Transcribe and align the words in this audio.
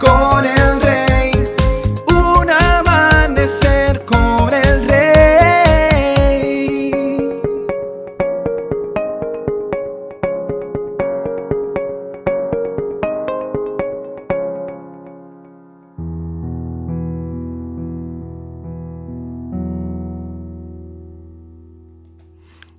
con 0.00 0.44
el 0.46 0.80
rey, 0.80 1.30
un 2.08 2.50
amanecer 2.50 4.00
con 4.06 4.54
el 4.54 4.88
rey. 4.88 5.00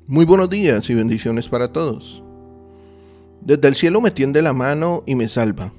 Muy 0.07 0.25
buenos 0.25 0.49
días 0.49 0.89
y 0.89 0.95
bendiciones 0.95 1.47
para 1.47 1.71
todos. 1.71 2.23
Desde 3.41 3.67
el 3.67 3.75
cielo 3.75 4.01
me 4.01 4.09
tiende 4.11 4.41
la 4.41 4.53
mano 4.53 5.03
y 5.05 5.15
me 5.15 5.27
salva 5.27 5.71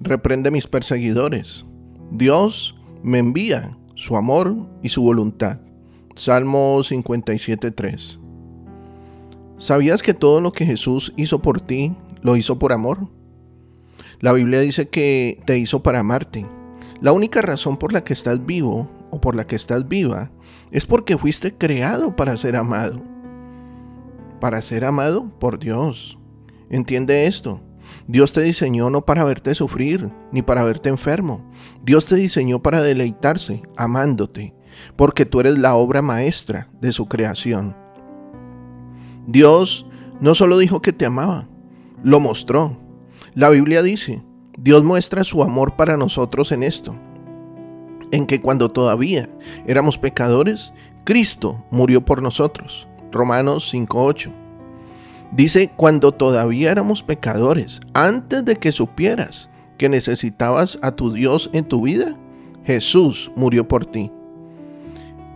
Reprende 0.00 0.50
mis 0.50 0.66
perseguidores. 0.66 1.64
Dios 2.10 2.76
me 3.02 3.18
envía 3.18 3.76
su 3.94 4.16
amor 4.16 4.56
y 4.82 4.88
su 4.88 5.02
voluntad. 5.02 5.60
Salmo 6.14 6.78
57.3. 6.78 8.18
¿Sabías 9.58 10.02
que 10.02 10.14
todo 10.14 10.40
lo 10.40 10.52
que 10.52 10.66
Jesús 10.66 11.12
hizo 11.16 11.42
por 11.42 11.60
ti 11.60 11.94
lo 12.22 12.36
hizo 12.36 12.58
por 12.58 12.72
amor? 12.72 13.08
La 14.20 14.32
Biblia 14.32 14.60
dice 14.60 14.88
que 14.88 15.40
te 15.46 15.58
hizo 15.58 15.82
para 15.82 16.00
amarte. 16.00 16.46
La 17.00 17.12
única 17.12 17.42
razón 17.42 17.76
por 17.76 17.92
la 17.92 18.04
que 18.04 18.12
estás 18.12 18.44
vivo 18.44 18.90
o 19.10 19.20
por 19.20 19.36
la 19.36 19.46
que 19.46 19.56
estás 19.56 19.88
viva 19.88 20.30
es 20.70 20.86
porque 20.86 21.16
fuiste 21.16 21.54
creado 21.54 22.14
para 22.16 22.36
ser 22.36 22.56
amado 22.56 23.02
para 24.38 24.62
ser 24.62 24.84
amado 24.84 25.30
por 25.38 25.58
Dios. 25.58 26.18
Entiende 26.70 27.26
esto. 27.26 27.60
Dios 28.08 28.32
te 28.32 28.40
diseñó 28.40 28.88
no 28.88 29.02
para 29.02 29.22
verte 29.22 29.54
sufrir, 29.54 30.10
ni 30.32 30.40
para 30.40 30.64
verte 30.64 30.88
enfermo. 30.88 31.44
Dios 31.84 32.06
te 32.06 32.16
diseñó 32.16 32.62
para 32.62 32.80
deleitarse, 32.80 33.60
amándote, 33.76 34.54
porque 34.96 35.26
tú 35.26 35.40
eres 35.40 35.58
la 35.58 35.74
obra 35.74 36.00
maestra 36.00 36.70
de 36.80 36.90
su 36.90 37.06
creación. 37.06 37.76
Dios 39.26 39.86
no 40.22 40.34
solo 40.34 40.56
dijo 40.56 40.80
que 40.80 40.94
te 40.94 41.04
amaba, 41.04 41.50
lo 42.02 42.18
mostró. 42.18 42.78
La 43.34 43.50
Biblia 43.50 43.82
dice, 43.82 44.24
Dios 44.58 44.82
muestra 44.84 45.22
su 45.22 45.42
amor 45.42 45.76
para 45.76 45.98
nosotros 45.98 46.50
en 46.50 46.62
esto, 46.62 46.96
en 48.10 48.24
que 48.24 48.40
cuando 48.40 48.70
todavía 48.70 49.28
éramos 49.66 49.98
pecadores, 49.98 50.72
Cristo 51.04 51.62
murió 51.70 52.02
por 52.06 52.22
nosotros. 52.22 52.88
Romanos 53.12 53.72
5.8. 53.72 54.47
Dice, 55.32 55.70
cuando 55.76 56.12
todavía 56.12 56.70
éramos 56.70 57.02
pecadores, 57.02 57.80
antes 57.92 58.44
de 58.44 58.56
que 58.56 58.72
supieras 58.72 59.50
que 59.76 59.88
necesitabas 59.88 60.78
a 60.82 60.92
tu 60.92 61.12
Dios 61.12 61.50
en 61.52 61.64
tu 61.64 61.82
vida, 61.82 62.16
Jesús 62.64 63.30
murió 63.36 63.68
por 63.68 63.84
ti. 63.84 64.10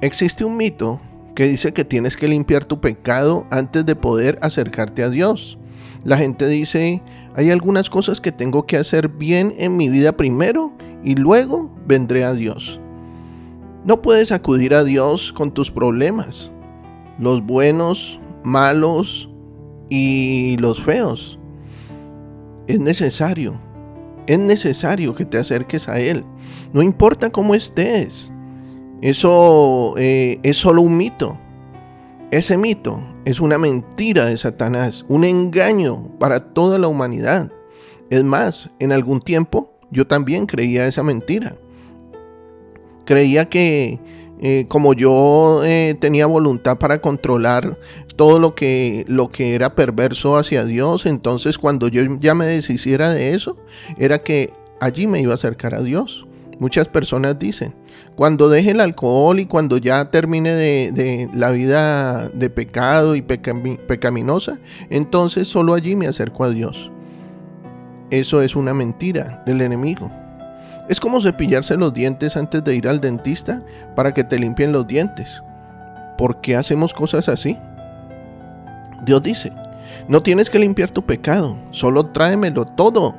Existe 0.01 0.45
un 0.45 0.57
mito 0.57 1.01
que 1.35 1.47
dice 1.47 1.73
que 1.73 1.85
tienes 1.85 2.17
que 2.17 2.29
limpiar 2.29 2.65
tu 2.65 2.81
pecado 2.81 3.47
antes 3.51 3.87
de 3.87 3.95
poder 3.95 4.39
acercarte 4.43 5.03
a 5.03 5.11
Dios. 5.11 5.59
La 6.05 6.17
gente 6.17 6.49
dice, 6.49 7.03
hay 7.35 7.51
algunas 7.51 7.89
cosas 7.89 8.21
que 8.21 8.33
tengo 8.33 8.67
que 8.67 8.77
hacer 8.77 9.09
bien 9.09 9.55
en 9.59 9.77
mi 9.77 9.89
vida 9.89 10.13
primero 10.17 10.73
y 11.05 11.15
luego 11.15 11.75
vendré 11.87 12.25
a 12.25 12.35
Dios. 12.35 12.81
No 13.85 14.03
puedes 14.03 14.33
acudir 14.33 14.75
a 14.75 14.85
Dios 14.85 15.33
con 15.33 15.53
tus 15.53 15.71
problemas 15.71 16.51
los 17.19 17.45
buenos, 17.45 18.21
malos 18.43 19.29
y 19.95 20.57
los 20.57 20.83
feos. 20.83 21.39
Es 22.67 22.81
necesario, 22.81 23.61
es 24.27 24.39
necesario 24.39 25.15
que 25.15 25.27
te 25.27 25.37
acerques 25.37 25.87
a 25.87 26.01
Él. 26.01 26.25
No 26.73 26.81
importa 26.83 27.31
cómo 27.31 27.55
estés. 27.55 28.33
Eso 29.03 29.93
eh, 29.99 30.39
es 30.43 30.57
solo 30.57 30.81
un 30.81 30.97
mito. 30.97 31.39
Ese 32.31 32.57
mito 32.57 33.03
es 33.27 33.39
una 33.39 33.59
mentira 33.59 34.25
de 34.25 34.39
Satanás, 34.39 35.05
un 35.09 35.25
engaño 35.25 36.09
para 36.19 36.55
toda 36.55 36.79
la 36.79 36.89
humanidad. 36.89 37.53
Es 38.09 38.25
más, 38.25 38.71
en 38.79 38.93
algún 38.93 39.21
tiempo 39.21 39.75
yo 39.91 40.07
también 40.07 40.47
creía 40.47 40.87
esa 40.87 41.03
mentira. 41.03 41.59
Creía 43.05 43.51
que 43.51 44.01
eh, 44.43 44.67
como 44.67 44.93
yo 44.93 45.63
eh, 45.65 45.97
tenía 46.01 46.27
voluntad 46.27 46.77
para 46.77 47.01
controlar 47.01 47.79
todo 48.17 48.41
lo 48.41 48.57
que, 48.57 49.05
lo 49.07 49.31
que 49.31 49.55
era 49.55 49.77
perverso 49.77 50.37
hacia 50.37 50.65
Dios, 50.65 51.07
entonces 51.07 51.59
cuando 51.59 51.87
yo 51.87 52.03
ya 52.21 52.35
me 52.35 52.47
deshiciera 52.47 53.11
de 53.11 53.35
eso, 53.35 53.57
era 53.99 54.19
que 54.19 54.53
allí 54.81 55.07
me 55.07 55.21
iba 55.21 55.31
a 55.31 55.37
acercar 55.37 55.75
a 55.75 55.83
Dios. 55.83 56.27
Muchas 56.59 56.89
personas 56.89 57.39
dicen, 57.39 57.75
cuando 58.17 58.49
deje 58.49 58.73
el 58.73 58.81
alcohol 58.81 59.39
y 59.39 59.47
cuando 59.47 59.79
ya 59.79 60.11
termine 60.11 60.51
de, 60.51 61.29
la 61.33 61.51
vida 61.51 62.29
de 62.29 62.51
pecado 62.51 63.15
y 63.15 63.23
pecaminosa, 63.23 64.59
entonces 64.91 65.47
solo 65.47 65.75
allí 65.75 65.95
me 65.95 66.09
acerco 66.09 66.45
a 66.45 66.51
Dios. 66.51 66.91
Eso 68.11 68.43
es 68.43 68.57
una 68.57 68.75
mentira 68.75 69.43
del 69.47 69.63
enemigo. 69.63 70.11
Es 70.89 71.01
como 71.01 71.21
cepillarse 71.21 71.77
los 71.77 71.95
dientes 71.95 72.37
antes 72.37 72.65
de 72.65 72.75
ir 72.75 72.89
al 72.89 73.01
dentista 73.01 73.63
para 73.95 74.13
que 74.13 74.25
te 74.25 74.39
limpien 74.39 74.73
los 74.73 74.87
dientes. 74.87 75.43
¿Por 76.19 76.41
qué 76.41 76.57
hacemos 76.57 76.93
cosas 76.93 77.29
así? 77.29 77.59
Dios 79.05 79.23
dice, 79.23 79.53
no 80.09 80.23
tienes 80.23 80.51
que 80.51 80.59
limpiar 80.59 80.91
tu 80.91 81.05
pecado, 81.05 81.57
solo 81.71 82.07
tráemelo 82.07 82.65
todo. 82.65 83.15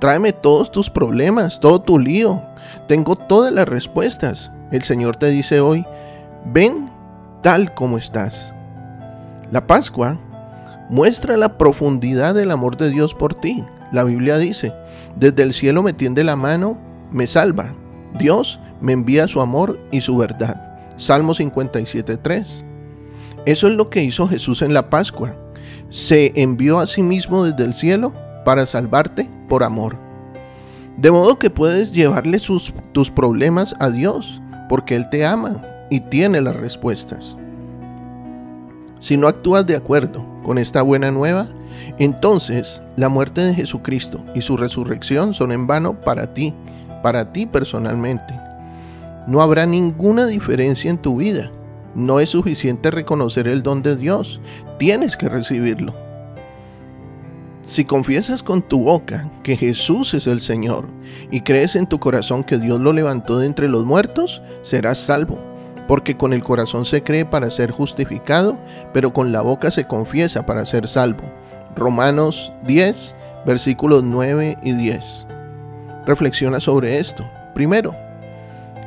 Tráeme 0.00 0.32
todos 0.32 0.70
tus 0.70 0.90
problemas, 0.90 1.60
todo 1.60 1.80
tu 1.80 1.98
lío. 1.98 2.42
Tengo 2.88 3.16
todas 3.16 3.52
las 3.52 3.68
respuestas. 3.68 4.50
El 4.70 4.82
Señor 4.82 5.16
te 5.16 5.26
dice 5.26 5.60
hoy, 5.60 5.86
ven 6.44 6.90
tal 7.42 7.72
como 7.72 7.96
estás. 7.96 8.52
La 9.50 9.66
Pascua 9.66 10.18
muestra 10.90 11.36
la 11.36 11.56
profundidad 11.56 12.34
del 12.34 12.50
amor 12.50 12.76
de 12.76 12.90
Dios 12.90 13.14
por 13.14 13.34
ti. 13.34 13.64
La 13.92 14.04
Biblia 14.04 14.36
dice, 14.36 14.72
desde 15.16 15.42
el 15.42 15.52
cielo 15.52 15.82
me 15.82 15.92
tiende 15.92 16.24
la 16.24 16.36
mano 16.36 16.76
me 17.12 17.26
salva. 17.26 17.74
Dios 18.18 18.60
me 18.80 18.92
envía 18.92 19.28
su 19.28 19.40
amor 19.40 19.78
y 19.90 20.00
su 20.00 20.16
verdad. 20.16 20.60
Salmo 20.96 21.34
57.3. 21.34 22.64
Eso 23.46 23.68
es 23.68 23.74
lo 23.74 23.90
que 23.90 24.02
hizo 24.02 24.28
Jesús 24.28 24.62
en 24.62 24.72
la 24.72 24.88
Pascua. 24.90 25.36
Se 25.88 26.32
envió 26.40 26.78
a 26.78 26.86
sí 26.86 27.02
mismo 27.02 27.44
desde 27.44 27.64
el 27.64 27.74
cielo 27.74 28.12
para 28.44 28.66
salvarte 28.66 29.28
por 29.48 29.62
amor. 29.62 29.96
De 30.96 31.10
modo 31.10 31.38
que 31.38 31.50
puedes 31.50 31.92
llevarle 31.92 32.40
tus 32.92 33.10
problemas 33.10 33.74
a 33.80 33.90
Dios, 33.90 34.40
porque 34.68 34.94
Él 34.94 35.08
te 35.10 35.26
ama 35.26 35.60
y 35.90 36.00
tiene 36.00 36.40
las 36.40 36.56
respuestas. 36.56 37.36
Si 38.98 39.16
no 39.16 39.26
actúas 39.26 39.66
de 39.66 39.76
acuerdo 39.76 40.26
con 40.42 40.56
esta 40.56 40.82
buena 40.82 41.10
nueva, 41.10 41.46
entonces 41.98 42.80
la 42.96 43.08
muerte 43.08 43.42
de 43.42 43.54
Jesucristo 43.54 44.24
y 44.34 44.40
su 44.40 44.56
resurrección 44.56 45.34
son 45.34 45.52
en 45.52 45.66
vano 45.66 46.00
para 46.00 46.32
ti 46.32 46.54
para 47.04 47.34
ti 47.34 47.44
personalmente. 47.44 48.34
No 49.26 49.42
habrá 49.42 49.66
ninguna 49.66 50.24
diferencia 50.24 50.88
en 50.88 50.96
tu 50.96 51.16
vida. 51.16 51.50
No 51.94 52.18
es 52.18 52.30
suficiente 52.30 52.90
reconocer 52.90 53.46
el 53.46 53.62
don 53.62 53.82
de 53.82 53.94
Dios, 53.94 54.40
tienes 54.78 55.14
que 55.14 55.28
recibirlo. 55.28 55.94
Si 57.60 57.84
confiesas 57.84 58.42
con 58.42 58.62
tu 58.62 58.84
boca 58.84 59.30
que 59.42 59.54
Jesús 59.54 60.14
es 60.14 60.26
el 60.26 60.40
Señor 60.40 60.86
y 61.30 61.42
crees 61.42 61.76
en 61.76 61.86
tu 61.86 62.00
corazón 62.00 62.42
que 62.42 62.56
Dios 62.56 62.80
lo 62.80 62.94
levantó 62.94 63.38
de 63.38 63.48
entre 63.48 63.68
los 63.68 63.84
muertos, 63.84 64.40
serás 64.62 64.96
salvo. 64.96 65.38
Porque 65.86 66.16
con 66.16 66.32
el 66.32 66.42
corazón 66.42 66.86
se 66.86 67.02
cree 67.02 67.26
para 67.26 67.50
ser 67.50 67.70
justificado, 67.70 68.56
pero 68.94 69.12
con 69.12 69.30
la 69.30 69.42
boca 69.42 69.70
se 69.70 69.86
confiesa 69.86 70.46
para 70.46 70.64
ser 70.64 70.88
salvo. 70.88 71.24
Romanos 71.76 72.50
10, 72.66 73.14
versículos 73.44 74.02
9 74.04 74.56
y 74.62 74.72
10. 74.72 75.26
Reflexiona 76.06 76.60
sobre 76.60 76.98
esto. 76.98 77.24
Primero, 77.54 77.94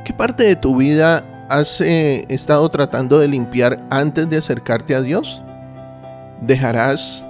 ¿qué 0.06 0.14
parte 0.14 0.44
de 0.44 0.56
tu 0.56 0.78
vida 0.78 1.24
has 1.50 1.82
eh, 1.82 2.26
estado 2.30 2.70
tratando 2.70 3.20
de 3.20 3.28
limpiar 3.28 3.80
antes 3.90 4.30
de 4.30 4.38
acercarte 4.38 4.94
a 4.94 5.02
Dios? 5.02 5.44
¿Dejarás 6.42 7.26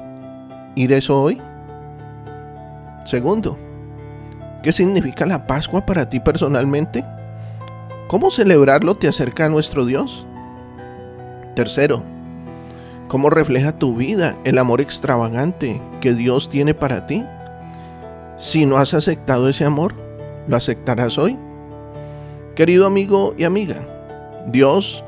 ir 0.75 0.92
eso 0.92 1.22
hoy? 1.22 1.42
Segundo, 3.06 3.57
¿qué 4.63 4.74
significa 4.74 5.25
la 5.25 5.48
Pascua 5.48 5.86
para 5.86 6.10
ti 6.10 6.19
personalmente? 6.19 7.06
¿Cómo 8.10 8.31
celebrarlo 8.31 8.95
te 8.95 9.07
acerca 9.07 9.45
a 9.45 9.50
nuestro 9.50 9.86
Dios? 9.86 10.28
Tercero, 11.56 12.04
¿cómo 13.07 13.30
refleja 13.30 13.72
tu 13.72 13.95
vida 13.95 14.38
el 14.44 14.57
amor 14.57 14.81
extravagante 14.81 15.81
que 16.01 16.13
Dios 16.13 16.50
tiene 16.50 16.74
para 16.74 17.06
ti? 17.06 17.25
Si 18.38 18.68
no 18.68 18.78
has 18.78 18.94
aceptado 18.94 19.50
ese 19.50 19.66
amor, 19.66 19.95
¿lo 20.48 20.56
aceptarás 20.56 21.18
hoy? 21.18 21.36
Querido 22.56 22.86
amigo 22.86 23.34
y 23.36 23.45
amiga, 23.45 23.88
Dios 24.45 25.04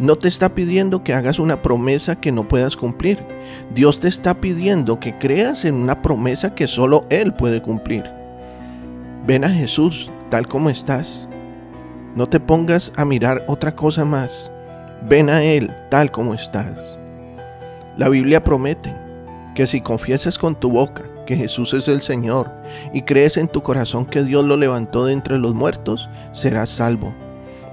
no 0.00 0.16
te 0.16 0.26
está 0.26 0.52
pidiendo 0.52 1.04
que 1.04 1.14
hagas 1.14 1.38
una 1.38 1.62
promesa 1.62 2.16
que 2.16 2.32
no 2.32 2.48
puedas 2.48 2.76
cumplir. 2.76 3.24
Dios 3.72 4.00
te 4.00 4.08
está 4.08 4.34
pidiendo 4.34 4.98
que 4.98 5.16
creas 5.16 5.64
en 5.64 5.74
una 5.76 6.02
promesa 6.02 6.56
que 6.56 6.66
solo 6.66 7.06
Él 7.08 7.32
puede 7.32 7.62
cumplir. 7.62 8.02
Ven 9.28 9.44
a 9.44 9.50
Jesús 9.50 10.10
tal 10.28 10.48
como 10.48 10.68
estás. 10.68 11.28
No 12.16 12.28
te 12.28 12.40
pongas 12.40 12.92
a 12.96 13.04
mirar 13.04 13.44
otra 13.46 13.76
cosa 13.76 14.04
más. 14.04 14.50
Ven 15.08 15.30
a 15.30 15.44
Él 15.44 15.72
tal 15.88 16.10
como 16.10 16.34
estás. 16.34 16.98
La 17.96 18.08
Biblia 18.08 18.42
promete 18.42 18.92
que 19.54 19.68
si 19.68 19.80
confiesas 19.80 20.36
con 20.36 20.56
tu 20.56 20.68
boca 20.68 21.11
que 21.32 21.38
Jesús 21.38 21.72
es 21.72 21.88
el 21.88 22.02
Señor 22.02 22.50
y 22.92 23.02
crees 23.02 23.38
en 23.38 23.48
tu 23.48 23.62
corazón 23.62 24.04
que 24.04 24.22
Dios 24.22 24.44
lo 24.44 24.58
levantó 24.58 25.06
de 25.06 25.14
entre 25.14 25.38
los 25.38 25.54
muertos, 25.54 26.10
serás 26.32 26.68
salvo. 26.68 27.14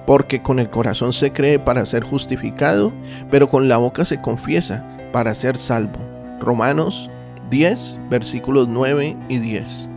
Porque 0.08 0.42
con 0.42 0.60
el 0.60 0.70
corazón 0.70 1.12
se 1.12 1.34
cree 1.34 1.60
para 1.60 1.86
ser 1.86 2.06
justificado, 2.06 2.94
pero 3.30 3.50
con 3.50 3.68
la 3.68 3.76
boca 3.76 4.06
se 4.06 4.22
confiesa 4.22 4.86
para 5.12 5.36
ser 5.36 5.58
salvo. 5.58 6.00
Romanos 6.40 7.10
10, 7.50 8.00
versículos 8.10 8.70
9 8.70 9.18
y 9.28 9.38
10. 9.40 9.90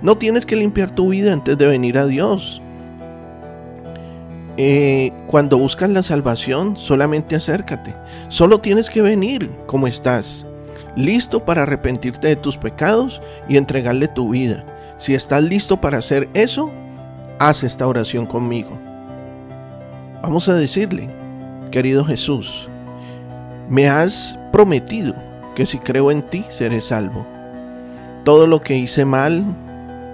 No 0.00 0.16
tienes 0.16 0.46
que 0.46 0.56
limpiar 0.56 0.90
tu 0.90 1.10
vida 1.10 1.34
antes 1.34 1.58
de 1.58 1.66
venir 1.66 1.98
a 1.98 2.06
Dios. 2.06 2.62
Eh, 4.56 5.12
cuando 5.26 5.58
buscas 5.58 5.90
la 5.90 6.02
salvación, 6.02 6.74
solamente 6.78 7.36
acércate. 7.36 7.94
Solo 8.28 8.60
tienes 8.60 8.88
que 8.88 9.02
venir 9.02 9.50
como 9.66 9.86
estás, 9.86 10.46
listo 10.96 11.44
para 11.44 11.62
arrepentirte 11.62 12.28
de 12.28 12.36
tus 12.36 12.56
pecados 12.56 13.20
y 13.48 13.56
entregarle 13.56 14.08
tu 14.08 14.30
vida. 14.30 14.64
Si 14.96 15.14
estás 15.14 15.42
listo 15.42 15.80
para 15.80 15.98
hacer 15.98 16.28
eso, 16.34 16.70
haz 17.38 17.62
esta 17.62 17.86
oración 17.86 18.26
conmigo. 18.26 18.78
Vamos 20.22 20.48
a 20.48 20.54
decirle, 20.54 21.08
querido 21.70 22.04
Jesús, 22.04 22.68
me 23.68 23.88
has 23.88 24.38
prometido 24.52 25.14
que 25.54 25.64
si 25.64 25.78
creo 25.78 26.10
en 26.10 26.22
ti 26.22 26.44
seré 26.48 26.80
salvo. 26.80 27.26
Todo 28.24 28.46
lo 28.46 28.60
que 28.60 28.76
hice 28.76 29.04
mal 29.04 29.44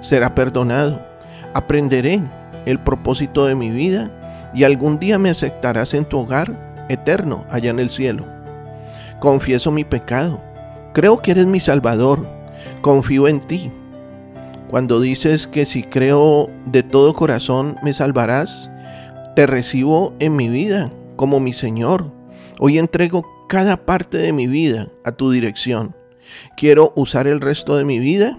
será 0.00 0.34
perdonado. 0.34 1.00
Aprenderé 1.54 2.22
el 2.66 2.78
propósito 2.78 3.46
de 3.46 3.54
mi 3.54 3.70
vida 3.70 4.10
y 4.54 4.64
algún 4.64 4.98
día 4.98 5.18
me 5.18 5.30
aceptarás 5.30 5.94
en 5.94 6.04
tu 6.04 6.18
hogar 6.18 6.86
eterno 6.88 7.44
allá 7.50 7.70
en 7.70 7.80
el 7.80 7.90
cielo. 7.90 8.24
Confieso 9.18 9.70
mi 9.70 9.84
pecado. 9.84 10.40
Creo 10.96 11.20
que 11.20 11.32
eres 11.32 11.44
mi 11.44 11.60
Salvador. 11.60 12.26
Confío 12.80 13.28
en 13.28 13.40
ti. 13.40 13.70
Cuando 14.70 14.98
dices 14.98 15.46
que 15.46 15.66
si 15.66 15.82
creo 15.82 16.48
de 16.64 16.82
todo 16.82 17.12
corazón 17.12 17.76
me 17.82 17.92
salvarás, 17.92 18.70
te 19.34 19.46
recibo 19.46 20.14
en 20.20 20.36
mi 20.36 20.48
vida 20.48 20.90
como 21.16 21.38
mi 21.38 21.52
Señor. 21.52 22.10
Hoy 22.58 22.78
entrego 22.78 23.26
cada 23.46 23.84
parte 23.84 24.16
de 24.16 24.32
mi 24.32 24.46
vida 24.46 24.88
a 25.04 25.12
tu 25.12 25.30
dirección. 25.30 25.94
Quiero 26.56 26.94
usar 26.96 27.26
el 27.26 27.42
resto 27.42 27.76
de 27.76 27.84
mi 27.84 27.98
vida 27.98 28.38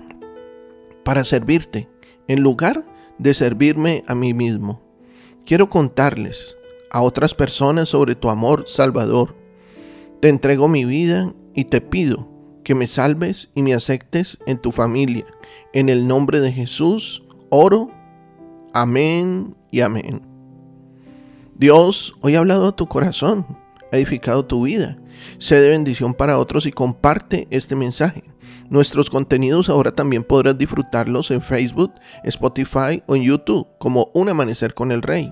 para 1.04 1.24
servirte, 1.25 1.88
en 2.27 2.42
lugar 2.42 2.83
de 3.19 3.36
servirme 3.36 4.04
a 4.07 4.15
mí 4.15 4.33
mismo. 4.33 4.81
Quiero 5.45 5.69
contarles 5.69 6.57
a 6.89 7.04
otras 7.04 7.36
personas 7.36 7.89
sobre 7.89 8.15
tu 8.15 8.31
amor 8.31 8.63
salvador. 8.65 9.36
Te 10.21 10.30
entrego 10.30 10.68
mi 10.68 10.86
vida 10.86 11.31
y 11.54 11.65
te 11.65 11.81
pido 11.81 12.36
que 12.67 12.75
me 12.75 12.87
salves 12.87 13.49
y 13.55 13.61
me 13.61 13.73
aceptes 13.73 14.37
en 14.45 14.57
tu 14.57 14.73
familia. 14.73 15.25
En 15.71 15.87
el 15.87 16.05
nombre 16.05 16.41
de 16.41 16.51
Jesús, 16.51 17.23
oro. 17.49 17.89
Amén 18.73 19.55
y 19.71 19.79
amén. 19.79 20.21
Dios 21.55 22.13
hoy 22.19 22.35
ha 22.35 22.39
hablado 22.39 22.67
a 22.67 22.75
tu 22.75 22.85
corazón 22.87 23.47
edificado 23.93 24.43
tu 24.43 24.63
vida. 24.63 24.97
Sé 25.37 25.61
de 25.61 25.69
bendición 25.69 26.13
para 26.13 26.37
otros 26.37 26.65
y 26.65 26.73
comparte 26.73 27.47
este 27.51 27.73
mensaje. 27.77 28.25
Nuestros 28.69 29.09
contenidos 29.09 29.69
ahora 29.69 29.95
también 29.95 30.23
podrás 30.23 30.57
disfrutarlos 30.57 31.31
en 31.31 31.41
Facebook, 31.41 31.93
Spotify 32.25 33.01
o 33.07 33.15
en 33.15 33.23
YouTube 33.23 33.65
como 33.79 34.11
Un 34.13 34.27
Amanecer 34.27 34.73
con 34.73 34.91
el 34.91 35.03
Rey. 35.03 35.31